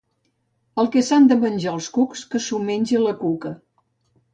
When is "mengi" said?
2.71-3.07